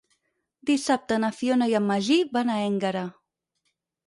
Dissabte 0.69 1.19
na 1.25 1.29
Fiona 1.41 1.67
i 1.73 1.75
en 1.81 1.85
Magí 1.91 2.19
van 2.39 2.53
a 2.55 2.57
Énguera. 2.71 3.05